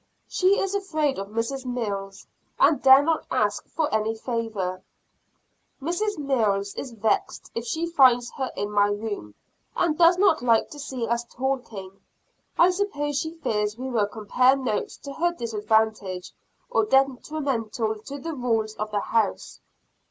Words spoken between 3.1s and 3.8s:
ask